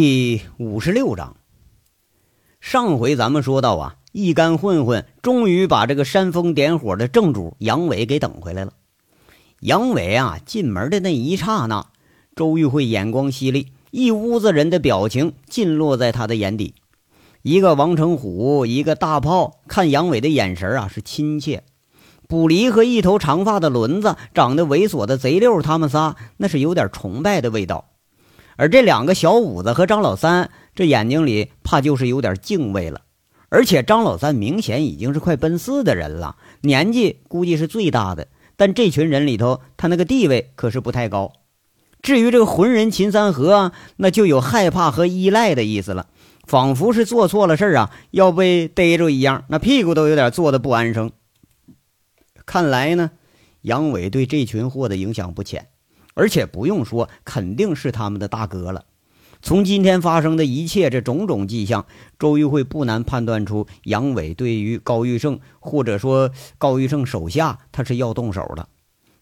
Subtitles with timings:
[0.00, 1.34] 第五十六章，
[2.60, 8.74] 上回咱们说到啊，一干混混终于把这个煽风点火的正主杨伟给等回来了。
[9.58, 11.88] 杨伟啊，进门的那一刹那，
[12.36, 16.76] 周玉慧眼光犀利，一屋子人的表情尽落在他的眼底。
[17.42, 21.64] 一个王成虎，一个大炮，看杨伟的眼神啊是亲切。
[22.28, 27.86] 卜离和一头长发的轮子，长得猥琐的贼溜，他们仨那是有点崇拜的味道。
[28.58, 33.02] 而这两个小五子和张老三，这眼睛里怕就是有点敬畏了。
[33.50, 38.26] 而且张老三明显已经是快奔四的人了，年纪估计是最大的，
[38.56, 41.32] 但这群人里头，他那个地位可是不太高。
[42.02, 46.08] 至于这个浑人秦三河，啊那就有害怕和依赖的意思了，
[46.44, 51.12] 仿佛是做错了事啊，要被逮着一样，那屁股都有点坐的不安生。
[52.44, 53.12] 看来呢，
[53.62, 55.68] 杨伟对这群货的影响不浅。
[56.18, 58.86] 而且不用说，肯定是他们的大哥了。
[59.40, 61.86] 从今天发生的一切这种种迹象，
[62.18, 68.68] 周玉慧不难判断出杨伟对于高玉胜，或者说高玉胜手下，他是要动手的。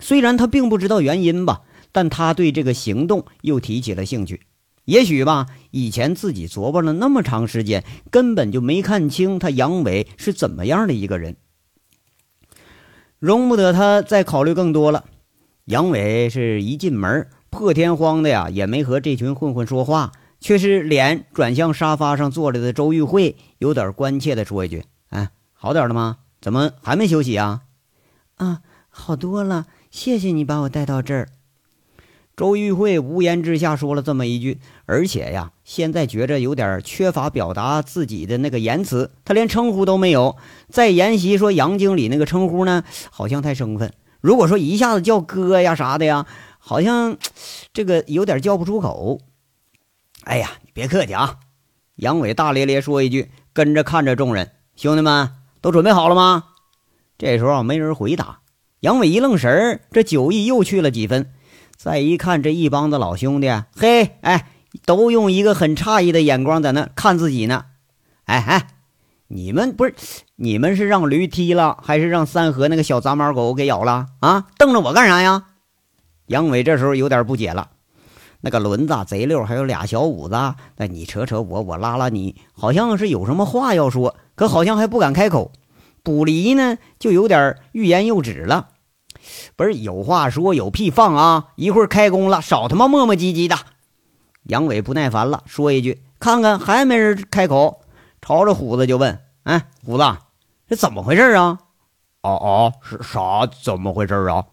[0.00, 4.41] 虽然他并不知道原因吧，但他对这个行动又提起了兴趣。
[4.86, 11.36] 也许吧，以前自己琢磨了那么长时间，根本就没看清他杨伟是怎么样的一个人，
[13.19, 15.05] 容不得他再考虑更多了。
[15.67, 26.19] 杨伟是一进门，破天荒的呀，也没和这群混混说话，却是脸转向沙发上坐着的周玉慧，有点关切的说一句：“哎，好点了吗？
[26.41, 27.62] 怎么还没休息啊
[28.39, 31.28] ？”“啊，好多了，谢谢你把我带到这儿。”
[32.37, 40.37] 周玉慧无言之下说了这么一句，而且呀，现在觉着有点缺乏表达自己的那个言辞，他连称呼都没有。
[40.69, 43.92] 在沿袭说杨经理那个称呼呢，好像太生分。
[44.27, 46.27] 如果说一下子叫哥呀啥的呀，
[46.58, 47.16] 好像
[47.72, 49.20] 这个有点叫不出口。
[50.24, 51.36] 哎呀，你别客气啊！
[51.94, 56.42] 杨伟大咧咧说一句，跟着看着众人，兄弟们都准备好了吗？
[57.16, 58.41] 这时候，没人回答。
[58.81, 61.32] 杨伟一愣神，这酒意又去了几分。
[61.76, 64.48] 再一看这一帮子老兄弟，嘿，哎，
[64.84, 67.66] 都用一个很诧异的眼光在那看自己呢。
[68.25, 68.75] 哎哎。
[69.28, 69.94] 你们不是，
[70.37, 74.47] 你们是让驴踢了，还是让三河那个小杂毛狗给咬了啊？
[74.56, 75.47] 瞪着我干啥呀？
[76.26, 77.70] 杨伟这时候有点不解了。
[78.41, 85.50] 那个轮子、贼溜，还有俩小五子，那你扯扯我，我拉拉你，好像是有什么话要说，可好像还不敢开口。
[86.04, 88.69] 卜离呢，就有点欲言又止了。
[89.56, 91.48] 不是有话说，有屁放啊！
[91.56, 93.56] 一会儿开工了，少他妈磨磨唧唧的。
[94.44, 97.81] 杨伟不耐烦了，说一句：“看看还没人开口。”
[98.21, 100.04] 朝着虎子就问：“哎，虎子，
[100.69, 101.59] 这怎么回事啊
[102.22, 103.47] ？”“哦哦，是啥？
[103.47, 104.47] 怎么回事啊？”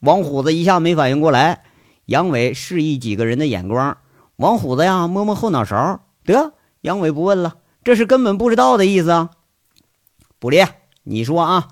[0.00, 1.64] 王虎子一下没反应过来。
[2.06, 3.96] 杨伟示意几个人的眼光。
[4.36, 6.00] 王虎子呀，摸摸后脑勺。
[6.24, 6.52] 得，
[6.82, 9.30] 杨伟不问了，这是根本不知道的意思啊。
[10.38, 10.62] 不离，
[11.02, 11.68] 你说啊，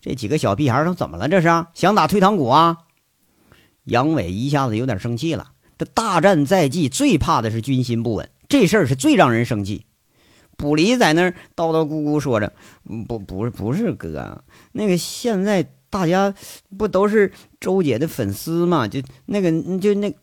[0.00, 1.28] 这几个小屁孩都怎么了？
[1.28, 2.78] 这是想打退堂鼓啊？
[3.84, 5.52] 杨伟一下子有点生气了。
[5.78, 9.86] 这大战在即，最怕的是军心不稳，这事儿是最让人生气。
[10.56, 12.52] 卜离在那儿叨叨咕咕说着
[13.06, 16.34] ：“不，不是，不是哥，那个现在大家
[16.76, 18.88] 不都是周姐的粉丝吗？
[18.88, 20.14] 就那个，就那，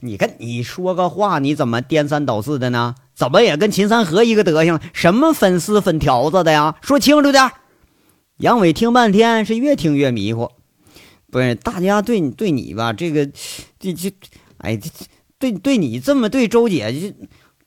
[0.00, 2.94] 你看你说个话，你怎么颠三倒四的呢？
[3.14, 4.80] 怎么也跟秦三河一个德行？
[4.92, 6.76] 什么粉丝粉条子的呀？
[6.80, 7.50] 说清楚点。”
[8.38, 10.50] 杨伟听半天是越听越迷糊，
[11.30, 12.92] 不是大家对你对你吧？
[12.92, 13.24] 这个，
[13.78, 14.12] 这这，
[14.58, 14.90] 哎，这
[15.38, 17.14] 对对你这么对周姐就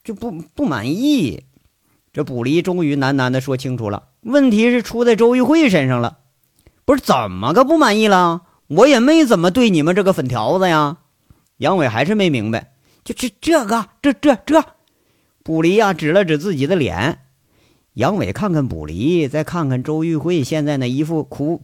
[0.04, 1.42] 就不不满意。
[2.18, 6.18] 这卜离终于喃喃地说清楚了，问题是出在周玉慧身上了。
[6.84, 8.42] 不是怎么个不满意了？
[8.66, 10.96] 我也没怎么对你们这个粉条子呀。
[11.58, 12.72] 杨伟还是没明白，
[13.04, 14.64] 就这这个这这这，
[15.44, 17.20] 卜离呀指了指自己的脸。
[17.92, 21.62] 杨伟看看卜离，再看看周玉慧，现在那一副苦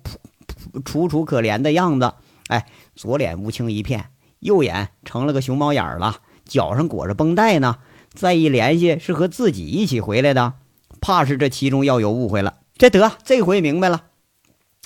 [0.84, 2.12] 楚楚可怜的样子。
[2.46, 4.04] 哎，左脸乌青一片，
[4.38, 7.78] 右眼成了个熊猫眼了，脚上裹着绷带呢。
[8.14, 10.54] 再一联系是和自己一起回来的，
[11.00, 12.54] 怕是这其中要有误会了。
[12.76, 14.04] 这得这回明白了。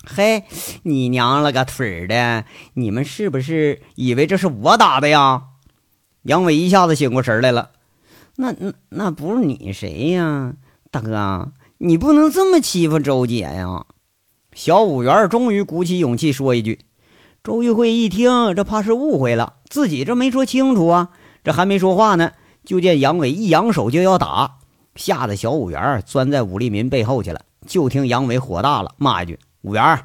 [0.05, 0.45] 嘿，
[0.83, 2.45] 你娘了个腿儿的！
[2.75, 5.43] 你们是不是以为这是我打的呀？
[6.23, 7.71] 杨伟一下子醒过神来了。
[8.37, 10.55] 那那那不是你谁呀，
[10.91, 11.53] 大哥？
[11.79, 13.87] 你不能这么欺负周姐呀！
[14.55, 16.81] 小五元终于鼓起勇气说一句。
[17.43, 21.11] 周玉慧一听，这怕是误会了，自己这没说清楚啊，
[21.45, 22.33] 这还没说话呢。
[22.65, 24.59] 就见杨伟一扬手就要打，
[24.95, 27.43] 吓得小五元钻在武立民背后去了。
[27.67, 30.05] 就听杨伟火大了，骂一句：“五元，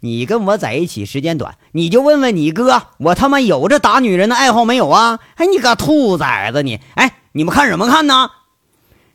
[0.00, 5.18] 你跟我在一起时间短，你就问问你哥，我他妈有这打女人的爱好没有啊？
[5.36, 6.80] 哎，你个兔崽子你！
[6.94, 8.30] 哎，你们看什么看呢？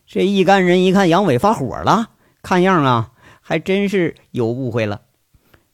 [0.07, 2.09] 这一干人一看杨伟发火了，
[2.41, 3.11] 看样啊，
[3.41, 5.01] 还真是有误会了。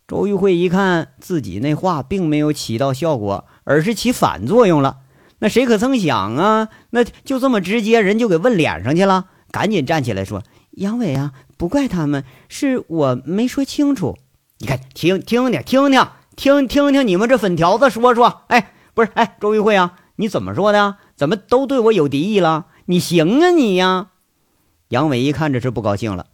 [0.08, 4.98] 周玉慧一看自己那话并没有起到效果，而是起反作用了。
[5.42, 6.70] 那谁可曾想啊？
[6.92, 9.26] 那就这么直接，人就给问脸上去了。
[9.50, 10.44] 赶紧站起来说
[10.78, 14.18] ：“杨伟啊，不怪他们，是我没说清楚。
[14.60, 18.44] 你看，听听听听听听听听你们这粉条子说说。
[18.48, 20.98] 哎，不是，哎，周玉慧啊，你怎么说的？
[21.16, 22.68] 怎么都对我有敌意了？
[22.86, 24.12] 你行啊你呀！”
[24.90, 26.28] 杨伟一看这是不高兴了，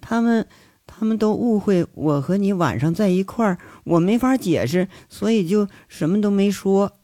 [0.00, 0.46] 他们。
[0.84, 6.98] 他们都误会我和你晚上在一块儿，我没法解释，所以就什么都没说。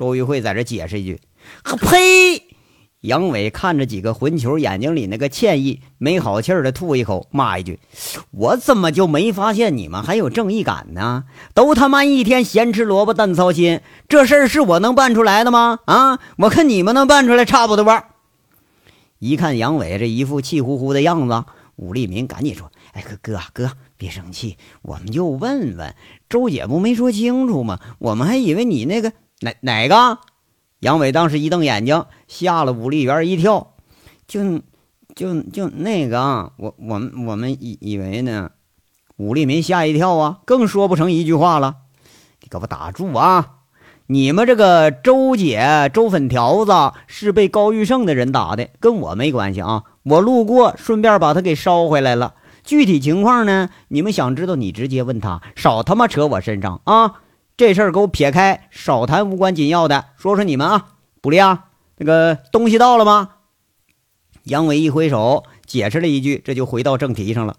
[0.00, 1.20] 周玉慧在这解释一句
[1.62, 2.42] ：“呸！”
[3.02, 7.78] 杨伟看着几个混球眼睛里那个歉意，没好气儿的吐一口，骂一句
[8.32, 11.24] ：“我怎么就没发现你们还有正义感呢？
[11.52, 15.80] 都他妈一天闲吃萝卜淡操心，这事儿是我能办出来的吗？
[15.84, 18.02] 啊，我看你们能办出来差不多。”
[19.20, 21.44] 一看杨伟这一副气呼呼的样子，
[21.76, 22.72] 武立民赶紧说。
[22.92, 25.94] 哎，哥哥哥，别生气，我们就问问
[26.30, 27.78] 周姐不没说清楚吗？
[27.98, 30.18] 我们还以为你那个哪哪个？
[30.80, 33.74] 杨伟当时一瞪眼睛，吓了武立元一跳。
[34.26, 34.60] 就
[35.14, 38.50] 就就那个啊，我我们我们以以为呢。
[39.16, 41.76] 武立民吓一跳啊，更说不成一句话了。
[42.40, 43.56] 你给我打住啊！
[44.06, 46.72] 你们这个周姐周粉条子
[47.06, 49.84] 是被高玉胜的人打的，跟我没关系啊。
[50.04, 52.34] 我路过，顺便把他给捎回来了。
[52.64, 53.68] 具体情况呢？
[53.88, 57.20] 你们想知道，你直接问他，少他妈扯我身上啊！
[57.60, 60.06] 这事儿给我撇开，少谈无关紧要的。
[60.16, 61.64] 说说你们啊，卜利亚，
[61.98, 63.32] 那个东西到了吗？
[64.44, 67.56] 杨伟一挥手，解释了一句，这就回到正题上了。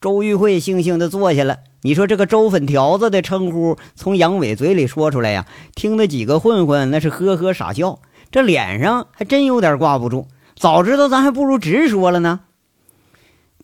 [0.00, 1.58] 周玉慧悻悻地坐下了。
[1.82, 5.46] 你说这个周粉条子的称呼从杨伟嘴里说出来呀，
[5.76, 8.00] 听那几个混混那是呵呵傻笑，
[8.32, 10.26] 这脸上还真有点挂不住。
[10.56, 12.40] 早知道咱还不如直说了呢。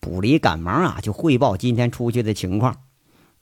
[0.00, 2.76] 卜离赶忙啊，就汇报今天出去的情况。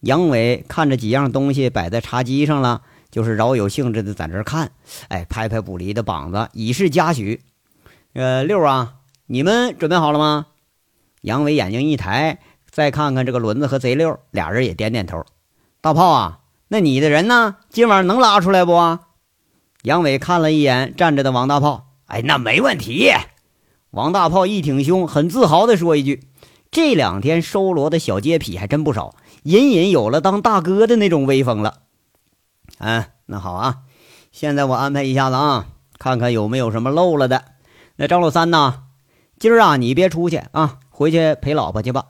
[0.02, 4.72] 杨伟看着几样东西摆在茶几上了，就是饶有兴致的在这看。
[5.06, 7.40] 哎，拍拍卜离的膀子，以示嘉许。
[8.12, 8.94] 呃，六啊，
[9.26, 10.46] 你们准备好了吗？
[11.20, 15.24] 杨伟眼睛一抬，再看看这个轮子和贼六，俩人也点点头。
[15.80, 17.58] 大炮啊，那你的人呢？
[17.70, 18.98] 今晚能拉出来不？
[19.82, 23.12] 杨伟看了一眼站着的王大炮，哎，那没问题。
[23.92, 26.24] 王大炮一挺胸，很自豪地说一句。
[26.72, 31.80] 这两天收罗的小街痞还真不少，隐隐有了当大哥的那种威风了。
[32.78, 33.80] 嗯，那好啊，
[34.32, 35.66] 现在我安排一下子啊，
[35.98, 37.44] 看看有没有什么漏了的。
[37.96, 38.84] 那张老三呢？
[39.38, 42.06] 今儿啊，你别出去啊，回去陪老婆去吧。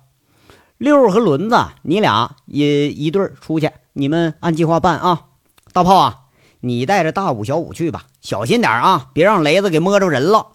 [0.79, 5.25] 六和轮子，你俩也一对出去，你们按计划办啊。
[5.73, 6.21] 大炮啊，
[6.61, 10.53] 你带着大五、小五去吧，小心点啊，别让雷子给摸着人了。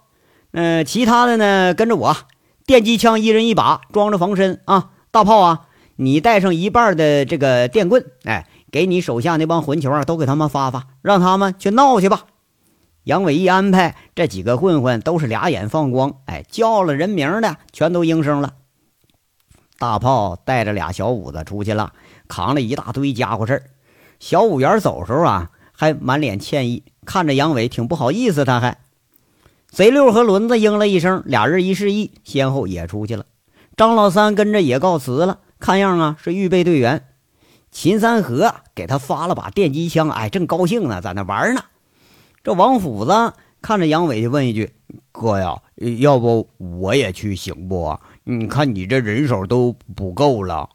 [0.51, 2.15] 嗯，其他的呢，跟着我。
[2.67, 4.89] 电击枪一人一把，装着防身啊！
[5.09, 12.25] 大炮啊，你带上一半的这个电棍，哎，给你手下那帮混球啊，都给他们发发，让他们去闹去吧。
[13.05, 18.55] 杨伟一安排，这几个混混都是俩眼放光，哎，叫了人名的全都应声了。
[19.79, 21.93] 大炮带着俩小五子出去了，
[22.27, 23.63] 扛了一大堆家伙事儿。
[24.19, 28.77] 小五元走时候啊，还满脸歉意，看着杨伟挺不好意思，他还。
[29.69, 33.25] 贼六和轮子应了一声，俩人一示意，先后也出去了。
[33.75, 37.05] 张老三跟着也告辞了，看样啊是预备队员。
[37.69, 41.63] 秦三河给他发了把电击枪，哎，正高兴呢，在那玩呢。
[42.43, 44.73] 这王虎子看着杨伟就问一句
[45.11, 45.61] ：“哥呀，
[45.99, 47.99] 要不我也去行不？
[48.23, 50.69] 你看你这人手都不够了，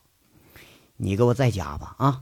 [0.99, 2.21] 你给我在家吧啊！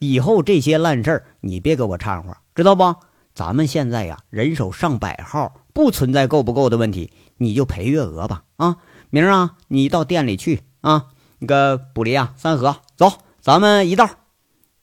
[0.00, 2.96] 以后这些烂事儿你别给我掺和，知道不？
[3.34, 8.44] 咱们现在呀，人手上百号。”不存在够不够的问题，你就赔月额吧。
[8.56, 8.78] 啊，
[9.10, 11.08] 明儿啊，你到店里去啊。
[11.38, 14.08] 那个卜离啊，三河，走，咱们一道。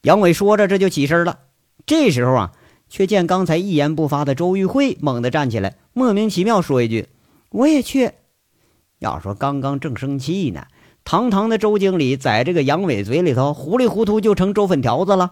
[0.03, 1.39] 杨伟说着，这就起身了。
[1.87, 2.51] 这时候啊，
[2.89, 7.07] 却见刚才一言不发的周玉慧猛地站起来，莫名其妙说一句
[7.49, 8.11] ：“我也去。”
[9.01, 10.67] 要说刚刚正生气呢，
[11.03, 15.31] 堂堂的周经理在这个杨伟嘴里头糊里糊涂就成周粉条子了，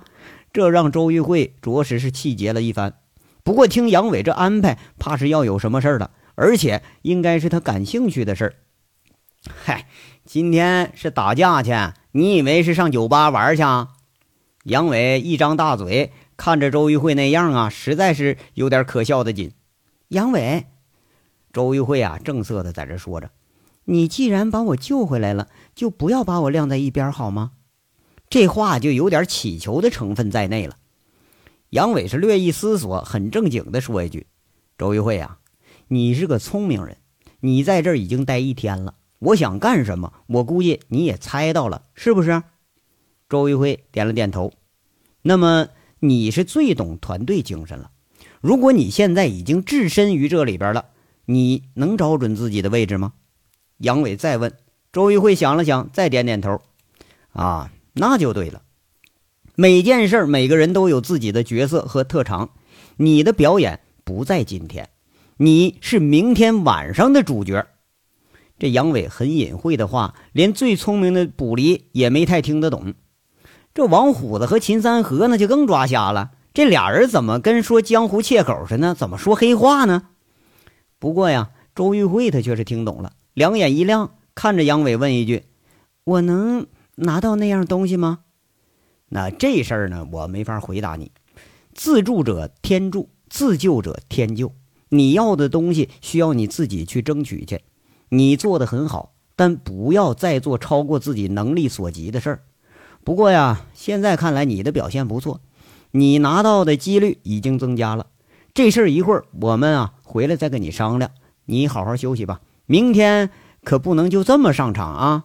[0.51, 2.95] 这让周玉慧着实是气结了一番。
[3.43, 8.53] 不过听杨伟这安排，怕是要有什么事儿了，而且应该是他感兴趣的事儿。
[9.63, 9.87] 嗨，
[10.25, 11.71] 今天是打架去，
[12.11, 13.63] 你以为是上酒吧玩去？
[14.65, 19.53] 杨伟一张大嘴，看着周玉慧那样啊，实在是有点可笑的紧。
[20.09, 20.67] 杨伟，
[21.51, 23.31] 周玉慧啊，正色的在这说着
[23.85, 27.53] ：“你既然把我救回来了，就不要把我晾在一边好吗？”
[28.29, 30.75] 这话就有点乞求的成分在内了。
[31.71, 34.27] 杨伟是略一思索，很正经的说一句
[34.77, 35.37] ：“周玉慧啊，
[35.87, 36.97] 你是个聪明人，
[37.39, 42.43] 你在这儿已经待一天了，我想干什么，我估计你也猜到了，是不是？
[43.29, 44.51] 周玉慧点了点头。
[45.21, 47.89] 那么你是最懂团队精神了。
[48.41, 50.87] 如果你现在已经置身于这里边了，
[51.23, 53.13] 你能找准自己的位置吗？
[53.77, 54.53] 杨伟再问。
[54.91, 56.61] 周玉慧想了想，再点点头。
[57.31, 58.61] 啊，那就对了。
[59.61, 62.49] 每件事每个人都有自己的角色和特长。
[62.97, 64.89] 你的表演不在今天，
[65.37, 67.67] 你是明天晚上的主角。
[68.57, 72.95] 这杨伟很隐晦的话，连最聪明的卜离也没太听得懂。
[73.75, 76.31] 这王虎子和秦三河那就更抓瞎了。
[76.55, 78.95] 这俩人怎么跟说江湖切口似的？
[78.95, 80.07] 怎么说黑话呢？
[80.97, 85.43] 不过呀，周玉慧他却是听懂了，两眼一亮，看着杨伟问一句
[86.05, 86.65] ：“我能
[86.95, 88.21] 拿到那样东西吗？”
[89.13, 91.11] 那这事儿呢，我没法回答你。
[91.73, 94.53] 自助者天助，自救者天救。
[94.87, 97.61] 你要的东西需要你自己去争取去。
[98.07, 102.43] 你做的很好，但不要再做超过自己能力所及的事儿。
[103.03, 105.41] 不过呀，现在看来你的表现不错。
[105.91, 108.07] 你拿到的几率已经增加了，
[108.53, 111.11] 这事儿一会儿我们啊回来再跟你商量。
[111.45, 113.29] 你好好休息吧，明天
[113.63, 115.23] 可不能就这么上场啊！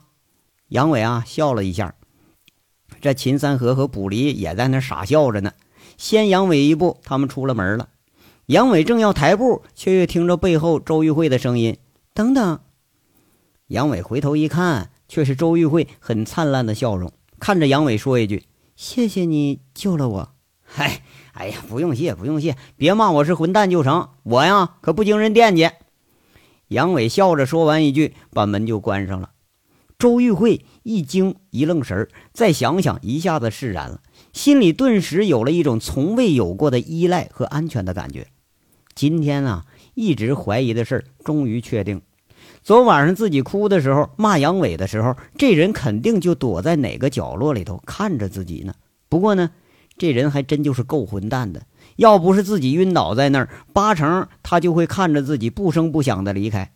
[0.68, 1.95] 杨伟啊笑了一下，
[3.00, 5.52] 这秦三河和卜离也在那傻笑着呢。
[5.96, 7.88] 先杨伟一步，他们出了门了。
[8.46, 11.78] 杨伟正要抬步，却又听着背后周玉慧的声音
[12.14, 12.60] ：“等等！”
[13.68, 18.44] 杨伟回头一看，却是周玉慧很灿烂的笑容，看着杨伟说一句
[18.76, 24.10] ：“谢谢你救了我。”嗨，哎呀，不用谢，不用谢，别骂我是混蛋就成。
[24.22, 25.70] 我呀，可不经人惦记。
[26.68, 29.30] 杨伟笑着说完一句，把门就关上了。
[29.98, 34.00] 周玉慧一惊，一愣神儿，再想想，一下子释然了，
[34.32, 38.26] 心里顿时有了一种从未有过的依赖和安全的感觉。
[38.94, 42.02] 今天啊，一直怀疑的事儿终于确定。
[42.62, 48.74] 昨晚上自己哭的时候，骂杨伟的时候，这人肯定就躲在哪个角落里头看着自己呢。
[49.08, 49.50] 不过呢。
[49.98, 51.62] 这人还真就是够混蛋的，
[51.96, 56.70] 要不是自己晕倒在那儿，八成他就会看着自己不声不响的离开。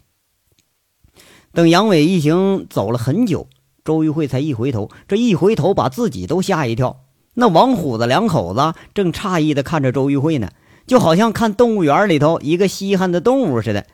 [1.52, 3.49] 等杨伟一行走了很久，
[3.85, 7.00] 周玉慧才一回头，这一回头把自己都吓一跳。
[7.35, 10.50] 那王虎子两口子正诧异的看着周玉慧呢，
[10.87, 13.87] 就好像看动物园里头一个稀罕的动物似的。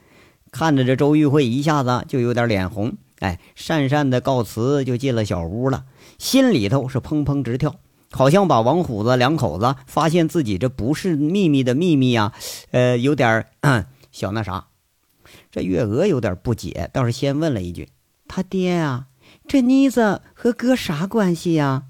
[0.50, 5.84] 看着这周玉慧，一下子就有点脸红，哎，讪讪的告辞，就进了小屋了，
[6.18, 7.74] 心里头是砰砰直跳。
[8.10, 12.32] 好像把王虎子两口子发现自己这不是秘密的秘密呀，
[12.70, 13.46] 呃，有点
[14.12, 14.66] 小那啥。
[15.56, 17.88] 这月娥有点不解，倒是先问了一句
[18.28, 19.06] ：“他爹啊，
[19.48, 21.84] 这妮子和哥啥关系呀？”“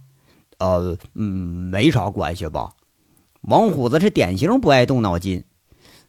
[0.58, 1.25] 呃，嗯，
[1.68, 2.75] 没啥关系吧。”
[3.42, 5.42] 王虎子是典型不爱动脑筋。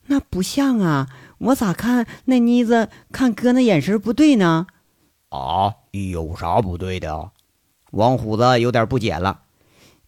[0.06, 1.08] 那不像啊，
[1.40, 4.68] 我咋看那妮子看哥那眼神不对呢？
[5.30, 7.32] 啊，有啥不对的？
[7.90, 9.42] 王虎子有点不解了。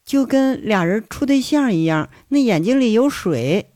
[0.05, 3.71] 就跟俩人处对象一样，那眼睛里有水。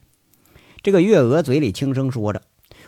[0.84, 2.44] 这个月娥嘴里轻声说着。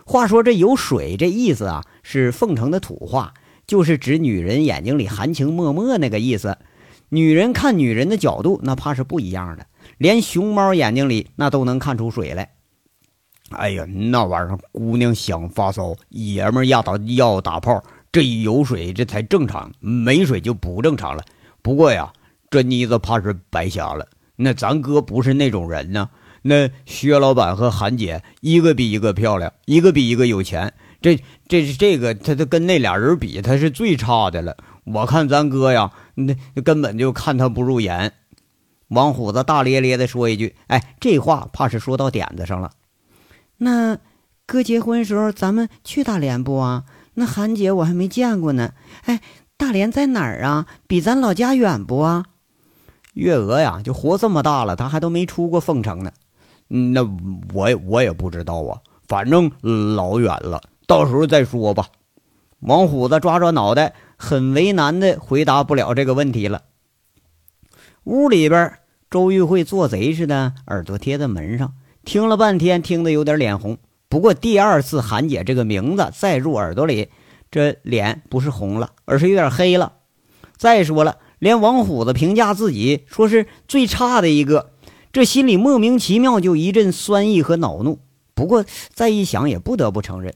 [0.06, 3.34] 话说这有水这意思啊，是凤城的土话，
[3.66, 6.58] 就是指女人眼睛里含情脉脉那个意思。
[7.10, 9.66] 女人看女人的角度，那怕是不一样的，
[9.98, 12.52] 连熊猫眼睛里那都能看出水来。
[13.50, 21.24] 哎呀，那玩意儿，姑娘想发骚，爷们儿要打要打炮，这一有水这才正常，没水就不正常了。
[21.62, 22.14] 不过呀。
[22.52, 24.08] 这妮子怕是白瞎了。
[24.38, 26.10] 那咱哥不是那种人呢。
[26.48, 30.72] 那薛老板和韩姐一个比一个漂亮，一个比一个有钱。
[31.02, 34.56] 这这是这个，他他跟那俩人比，他是最差的了。
[34.84, 38.14] 我看咱哥呀，那根本就看他不入眼。
[38.90, 42.70] 王虎子大咧咧的说一句：“哎，这话怕是说到点子上了。
[43.58, 43.98] 那
[44.46, 46.84] 哥结婚时候咱们去大连不啊？
[47.16, 48.74] 那韩姐我还没见过呢。
[49.06, 49.20] 哎，
[49.58, 50.68] 大连在哪儿啊？
[50.86, 52.26] 比咱老家远不啊？”
[53.14, 56.12] 月娥呀，就活这么大了，她还都没出过凤城呢。
[56.68, 57.04] 那
[57.54, 59.52] 我我也不知道啊，反正
[59.96, 61.88] 老远了，到时候再说吧。
[62.62, 66.64] 王虎子抓抓脑袋，很为难的回答不了这个问题了。
[68.06, 68.80] 屋里边，
[69.12, 73.78] 周玉慧做贼似的，耳朵贴在门上，听了半天，听得有点脸红。
[74.10, 77.10] 不过第二次韩姐这个名字再入耳朵里，
[77.52, 79.94] 这脸不是红了，而是有点黑了。
[80.58, 81.18] 再说了。
[81.38, 84.72] 连王虎子评价自己说是最差的一个，
[85.16, 88.00] 这心里莫名其妙就一阵酸意和恼怒。
[88.34, 90.36] 不过再一想，也不得不承认，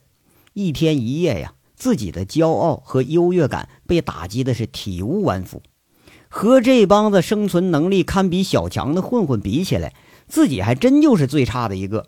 [0.54, 5.62] 一天一夜呀，自己的骄傲和优越感被打击的是体无完肤。
[6.30, 9.94] 和这帮子生存能力堪比小强的混混比起来，
[10.30, 12.06] 自己还真就是最差的一个。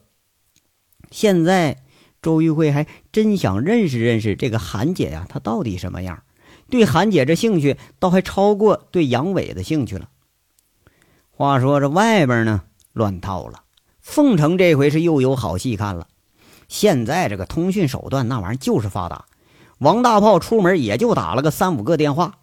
[1.10, 1.84] 现在
[2.22, 6.24] 周玉慧还真想认识认识这个韩姐呀，她到底什么样？
[6.70, 10.08] 对韩姐这兴趣，倒还超过对杨伟的兴趣了。
[11.31, 12.61] 话说这外边呢，
[12.93, 13.63] 乱套了。
[14.00, 16.07] 凤城这回是又有好戏看了。
[16.67, 19.25] 现在这个通讯手段，那玩意儿就是发达。
[19.79, 22.35] 王大炮出门也就打了个三五个电话，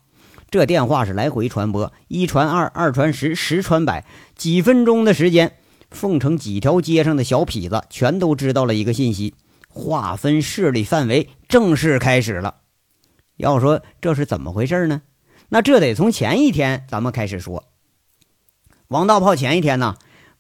[0.51, 4.05] 这电话是来回传播，一传二，二传十，十传百，
[4.35, 5.55] 几分钟的时间，
[5.91, 9.35] 凤城几条街上的小痞子全都知道了一个信息，
[9.69, 12.57] 划分势力范围正式开始了。
[13.37, 15.03] 要说这是怎么回事呢？
[15.51, 17.68] 那这得从前一天咱们开始说。
[18.89, 19.97] 王大炮前一天呢，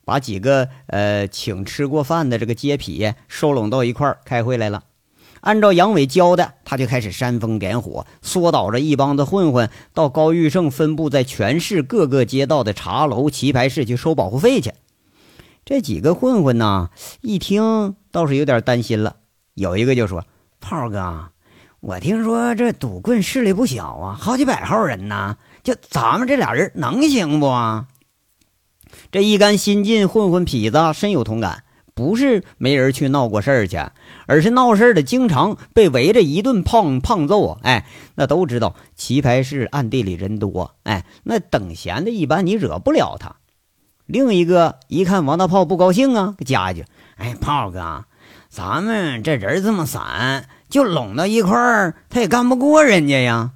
[0.06, 4.84] 把几个呃请吃过饭的这个街痞收拢到一块儿开会来了。
[5.42, 14.72] 按照杨伟教的，他就开始煽风点火，缩导着一帮子混混到高玉胜分布在全市各个街道的茶楼、棋牌室去收保护费去。
[15.66, 16.88] 这几个混混呢，
[17.20, 19.16] 一听倒是有点担心了。
[19.52, 20.24] 有一个就说
[20.58, 21.28] ：“炮哥，
[21.80, 27.46] 我听说这赌棍势力不小啊，好几百号人呢，就咱们这俩人能行不？”
[29.10, 33.78] 这一干新进混混痞子深有同感，不是没人去闹过事儿去，
[34.26, 37.58] 而是闹事儿的经常被围着一顿胖胖揍啊！
[37.62, 43.36] 哎，那都知道棋牌室暗地里人多，哎，那等闲的一般你惹不了他。
[44.04, 46.84] 另一个一看王大炮不高兴啊，加一句
[47.16, 48.04] ：“哎，炮哥，
[48.48, 53.52] 咱们这人这么散，就拢到一块儿，他也干不过人家呀！”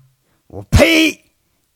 [0.49, 1.21] 我呸！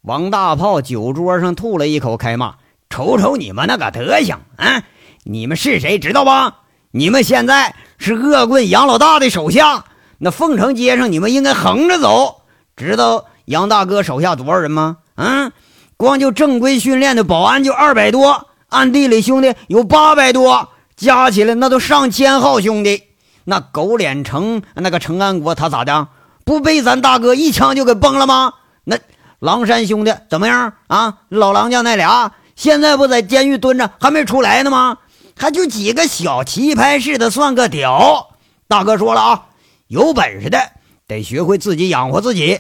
[0.03, 2.57] 王大炮酒桌上吐了一口，开骂。
[2.89, 4.83] 瞅瞅你们那个德行啊！
[5.25, 6.59] 你们是谁知道吧？
[6.93, 9.85] 你们现在是恶棍杨老大的手下。
[10.19, 12.43] 那凤城街上你们应该横着走。
[12.77, 14.99] 知道杨大哥手下多少人吗？
[15.17, 15.53] 嗯，
[15.97, 23.03] 光就正规训练的保安就二百多，暗地里兄弟有八百多，加起来那都上千号兄弟。
[23.45, 26.09] 那狗脸城那个程安国他咋的？
[26.45, 28.55] 不被咱大哥一枪就给崩了吗？
[28.85, 28.97] 那
[29.41, 31.19] 狼山兄弟怎么样啊？
[31.29, 32.33] 老狼家那俩。
[32.57, 34.99] 现在不在监狱蹲着，还没出来呢吗？
[35.39, 38.31] 还就几个小棋牌室的，算个屌！
[38.67, 39.47] 大哥说了啊，
[39.87, 40.59] 有本事的
[41.07, 42.59] 得学会自己养活自己。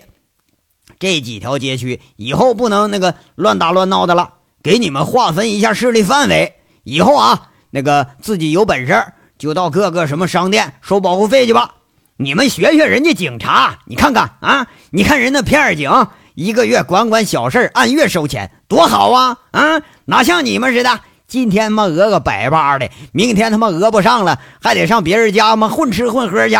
[0.98, 6.56] 这几条街区以后不能那个乱打乱闹的了，给你们划分一下势力范围。
[6.84, 11.76] 以后啊，那个自己有本事就到各个什么商店收保护费去吧。
[12.18, 15.90] 你们学学人家警察，你看看啊，你看人那片儿警。
[16.36, 19.38] 一个月管管小事按月收钱，多好啊！
[19.52, 26.54] 啊，哪像你们似的，今天他妈讹个百八的，明天他妈讹不上了，还得上别人家嘛混吃混喝去。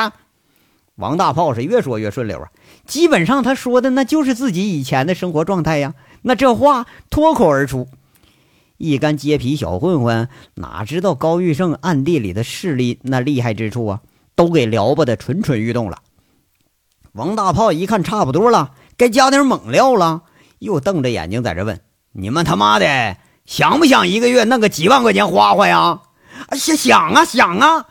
[0.95, 2.49] 王大炮是越说越顺溜啊，
[2.87, 5.93] 基本上他说的那就是自己以前的生活状态呀。
[6.23, 7.87] 那这话脱口而出，
[8.79, 14.01] 一干街痞小混混哪知道高玉胜暗地里的势力那厉害之处啊，
[14.35, 15.99] 都给撩拨的蠢蠢欲动了。
[17.13, 18.71] 王大炮一看差不多了。
[18.97, 20.23] 该加点猛料了，
[20.59, 21.81] 又瞪着眼睛在这问
[22.13, 26.01] ：“你们他妈的想不想一个月弄个几万块钱花花呀
[26.53, 27.87] ？”“想想啊想啊！”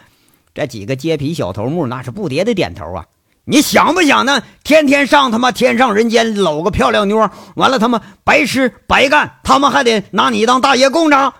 [0.53, 3.05] 这几个街痞小头目那是不迭的点头啊。
[3.45, 4.41] “你想不想呢？
[4.63, 11.33] 天天上他妈天上人间搂个漂亮妞，完了他妈白吃白干，他们还得拿你当大爷供着？”“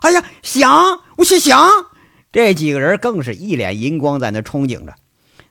[0.00, 1.68] 哎呀，想，我是想。”
[2.32, 4.94] 这几个人更是一脸银光，在那憧憬着。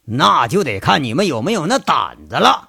[0.06, 2.69] 那就得看你们有没有那胆子了。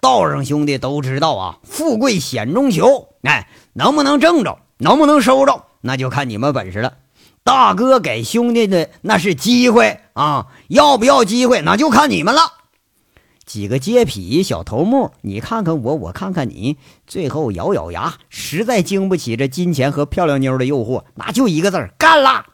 [0.00, 3.08] 道上兄弟都知道啊，富贵险中求。
[3.22, 6.94] 哎，能不能挣着，能不能收着，那就看你们本事了。
[7.42, 12.40] 大哥给兄弟的那是机会啊，要不要机会，那就看你们了。
[13.44, 22.44] 几个街痞小头目，你看看我，我看看你，最后咬咬牙，实在经不起这金钱和漂亮妞的诱惑，那就一个字干了。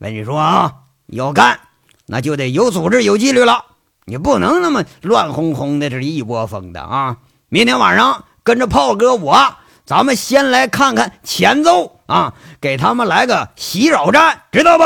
[0.00, 0.74] 跟你说啊，
[1.06, 1.60] 要干，
[2.06, 3.64] 那就得有组织、有纪律了。
[4.06, 7.18] 你不能那么乱哄哄的，这是一窝蜂的啊！
[7.48, 14.84] 明天晚上跟着炮哥我，咱们先来看看前奏啊，给他们来个洗扰战，知道不？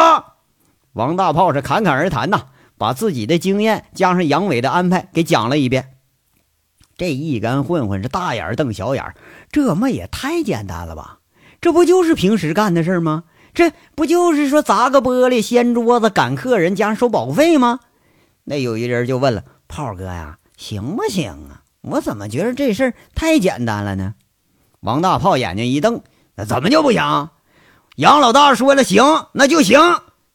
[0.92, 2.42] 王大炮是侃侃而谈呐，
[2.78, 5.90] 把自己的经验加上杨伟的安排给讲了一遍。
[6.96, 9.14] 这一干混混是大眼瞪小眼，
[9.50, 11.18] 这么也太简单了吧？
[11.60, 13.24] 这不就是平时干的事吗？
[13.54, 17.80] 这不就是说砸个玻璃、掀桌子、赶客人，加上收保护费吗？
[18.44, 21.62] 那有一人就问了：“炮哥呀，行不行啊？
[21.80, 24.14] 我怎么觉得这事儿太简单了呢？”
[24.80, 26.02] 王大炮眼睛一瞪
[26.36, 27.30] ：“那怎么就不行？
[27.96, 29.02] 杨老大说了行，
[29.32, 29.80] 那就行。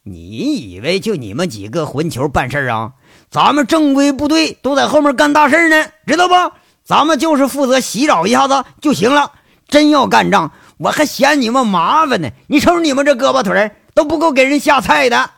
[0.01, 2.93] 你以为就你们几个混球办事啊？
[3.29, 6.33] 咱们正规部队都在后面干大事呢，知道不？
[6.83, 9.33] 咱们就是负责洗澡一下子就行了。
[9.67, 12.29] 真要干仗，我还嫌你们麻烦呢。
[12.47, 15.29] 你瞅你们这胳膊腿都不够给人下菜的。”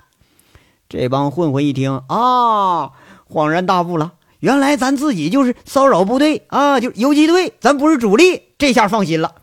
[0.91, 2.91] 这帮混混一听啊，
[3.29, 9.35] 恍然大悟了，原来咱自己就是骚扰部队啊，就游击队，咱不是主力，这下放心了。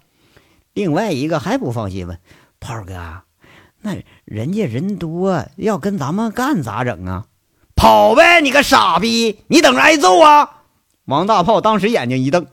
[0.75, 2.19] 另外一个还不放心，问
[2.61, 3.23] 炮哥，
[3.81, 7.25] 那人家人多，要跟咱们干咋整啊？
[7.75, 8.43] 跑呗！
[8.43, 10.51] 你个傻逼，你等着挨揍啊！
[11.07, 12.47] 王大炮当时眼睛一瞪，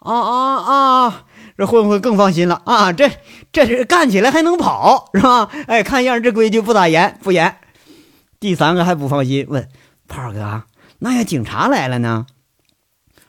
[0.00, 1.24] 啊啊啊！
[1.56, 2.92] 这混混更放心了啊！
[2.92, 3.10] 这
[3.50, 5.48] 这是干起来还能跑是吧？
[5.68, 7.56] 哎，看样这规矩不咋严，不严。
[8.38, 9.68] 第三个还不放心，问
[10.08, 10.62] 炮哥，
[10.98, 12.26] 那要警察来了呢？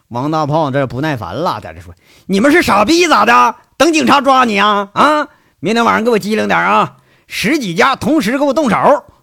[0.10, 1.94] 王大炮这不耐烦了，在这说
[2.28, 3.56] ：“你们是傻逼咋的？
[3.78, 4.90] 等警察抓你啊？
[4.94, 5.28] 啊！
[5.60, 6.98] 明天晚上给我机灵点啊！
[7.28, 8.78] 十几家同时给我动手，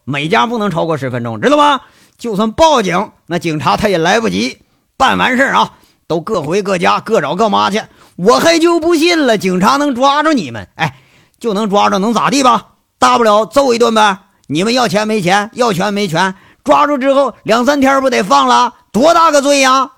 [0.04, 1.80] 每家不能超过十分钟，知道吗？
[2.18, 4.58] 就算报警，那警察他也来不及。
[4.96, 5.72] 办完事啊，
[6.06, 7.82] 都各回各家，各找各妈去。
[8.16, 10.68] 我还就不信了，警察能抓着你们？
[10.74, 10.98] 哎，
[11.38, 12.74] 就能抓着，能咋地吧？
[12.98, 14.18] 大不了揍一顿呗。
[14.46, 18.74] 你们要钱没钱，要权没权，抓住之后两三天不得放了？
[18.92, 19.92] 多大个罪呀？”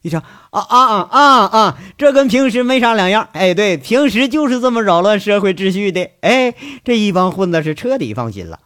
[0.00, 1.78] 一听啊啊啊啊啊！
[1.98, 3.28] 这跟平时没啥两样。
[3.32, 6.08] 哎，对，平时就是这么扰乱社会秩序的。
[6.20, 8.60] 哎，这一帮混子是彻底放心了。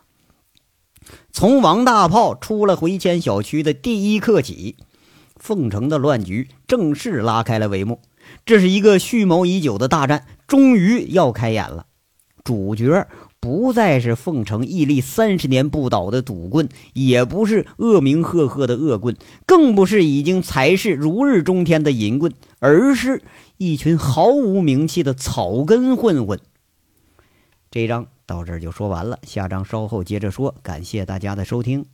[1.33, 4.77] 从王大炮出了回迁小区的第一刻起，
[5.37, 8.03] 凤城的乱局正式拉开了帷幕。
[8.45, 11.87] 这是一个蓄谋已久的大战，终于要开演了。
[12.45, 13.09] 主角。
[13.43, 23.21] 不再是奉城屹立三十年不倒的赌棍，也不是恶名赫赫的恶棍，更不是已经财势如日中天的淫棍，而是
[23.57, 26.39] 一群毫无名气的草根混混。
[27.69, 30.55] 这章到这儿就说完了，下章稍后接着说。
[30.63, 31.85] 感谢大家的收听。